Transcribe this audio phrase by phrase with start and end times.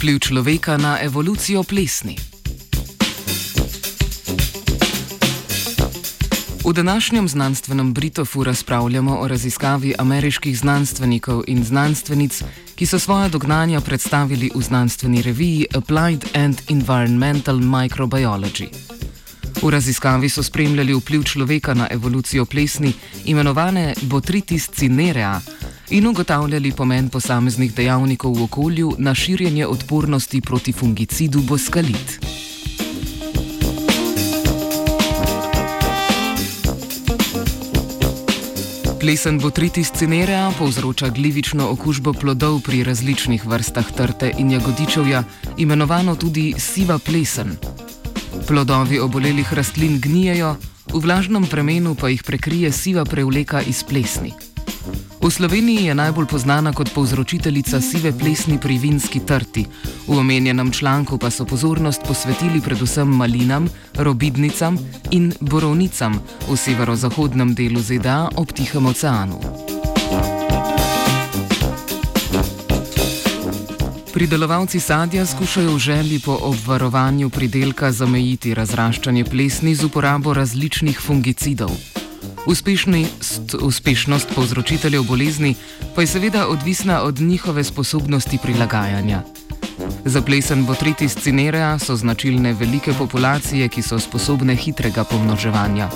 [0.00, 2.16] Vpliv človeka na evolucijo plesni.
[6.64, 12.42] V današnjem znanstvenem Britofu razpravljamo o raziskavi ameriških znanstvenikov in znanstvenic,
[12.74, 18.68] ki so svoje dognanja predstavili v znanstveni reviji Applied and Environmental Microbiology.
[19.62, 22.92] V raziskavi so spremljali vpliv človeka na evolucijo plesni,
[23.24, 25.40] imenovane botritis cinerea,
[25.90, 32.20] in ugotavljali pomen posameznih dejavnikov v okolju na širjenje odpornosti proti fungicidu boskalit.
[39.00, 45.24] Plesen botritis cinerea povzroča glivično okužbo plodov pri različnih vrstah trte in jagodičevja,
[45.56, 47.56] imenovano tudi siva plesen.
[48.46, 50.56] Plodovi obolelih rastlin gnijejo,
[50.92, 54.49] v vlažnem premenu pa jih prekrije siva prevleka iz plesni.
[55.20, 59.66] V Sloveniji je najbolj znana kot povzročiteljica sive plesni pri vinski trti.
[60.06, 64.78] V omenjenem članku pa so pozornost posvetili predvsem malinam, robidnicam
[65.10, 69.40] in borovnicam v severozahodnem delu ZDA ob Tihem oceanu.
[74.12, 81.99] Pridelovalci sadja skušajo v želji po obvarovanju pridelka zamejiti razraščanje plesni z uporabo različnih fungicidov.
[82.46, 85.54] Uspešnost, uspešnost povzročiteljev bolezni
[85.94, 89.22] pa je seveda odvisna od njihove sposobnosti prilagajanja.
[90.04, 95.90] Za plesen botritis cinerea so značilne velike populacije, ki so sposobne hitrega pomnoževanja.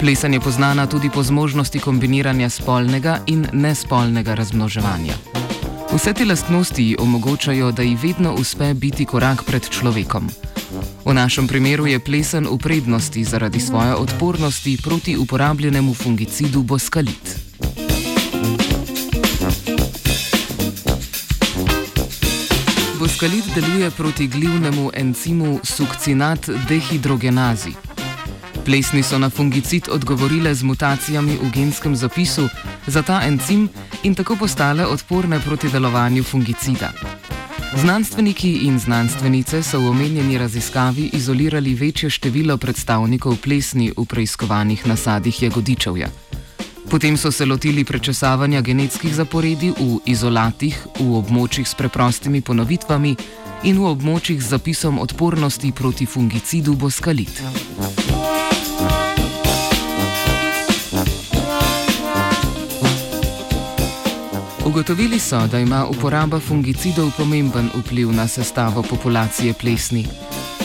[0.00, 5.14] Plesen je poznana tudi po zmožnosti kombiniranja spolnega in nespolnega razmnoževanja.
[5.92, 10.30] Vse te lastnosti ji omogočajo, da ji vedno uspe biti korak pred človekom.
[11.04, 17.40] V našem primeru je plesen v prednosti zaradi svoje odpornosti proti uporabljenemu fungicidu boskalit.
[23.00, 27.72] Boskalit deluje proti glivnemu encimu sukcinat dehidrogenazi.
[28.64, 32.48] Plesni so na fungicid odgovorile z mutacijami v genskem zapisu
[32.86, 33.68] za ta encim
[34.02, 36.92] in tako postale odporne proti delovanju fungicida.
[37.76, 45.42] Znanstveniki in znanstvenice so v omenjeni raziskavi izolirali večje število predstavnikov plesni v preiskovanih nasadih
[45.42, 46.08] jagodičevja.
[46.90, 53.16] Potem so se lotili prečesavanja genetskih zaporedi v izolatih, v območjih s preprostimi ponovitvami
[53.62, 57.42] in v območjih z zapisom odpornosti proti fungicidu boskalit.
[64.70, 70.06] Ugotovili so, da ima uporaba fungicidov pomemben vpliv na sestavo populacije plesni.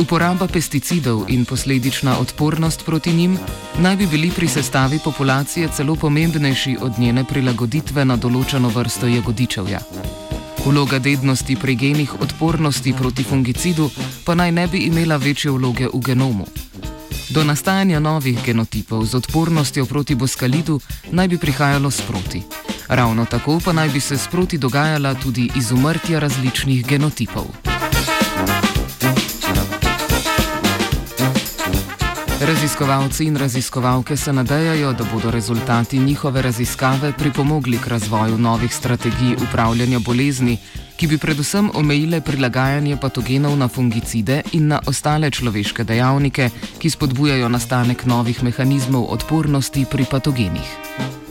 [0.00, 3.38] Uporaba pesticidov in posledična odpornost proti njim
[3.78, 9.80] naj bi bili pri sestavi populacije celo pomembnejši od njene prilagoditve na določeno vrsto jagodičevja.
[10.66, 13.90] Vloga dednosti pri genih odpornosti proti fungicidu
[14.24, 16.46] pa naj ne bi imela večje vloge v genomu.
[17.30, 22.63] Do nastajanja novih genotipov z odpornostjo proti boskalidu naj bi prihajalo sproti.
[22.88, 27.44] Ravno tako pa naj bi se sproti dogajala tudi izumrtja različnih genotipov.
[32.40, 39.34] Raziskovalci in raziskovalke se nadejajo, da bodo rezultati njihove raziskave pripomogli k razvoju novih strategij
[39.34, 40.58] upravljanja bolezni,
[40.96, 47.48] ki bi predvsem omejile prilagajanje patogenov na fungicide in na ostale človeške dejavnike, ki spodbujajo
[47.48, 51.23] nastanek novih mehanizmov odpornosti pri patogenih.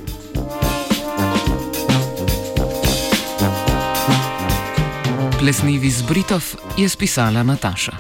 [5.43, 7.91] Plesnivi z Britov je spisala Nataša.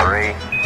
[0.00, 0.57] Three.